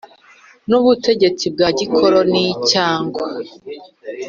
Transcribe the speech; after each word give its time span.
nubutegetsi 0.67 1.45
bwa 1.53 1.67
gikoloni 1.77 2.45
cyangwa 2.71 3.25